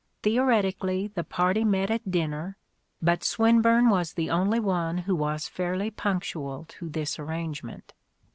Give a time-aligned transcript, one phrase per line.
[0.23, 2.57] Theoretically the party met at dinner:
[3.03, 7.93] but Swinburne was the only one who was fairly punctual to this arrangement.